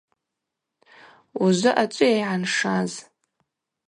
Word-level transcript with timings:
Ужвы 1.43 1.71
ачӏвыйа 1.81 2.13
йгӏаншаз? 2.17 2.91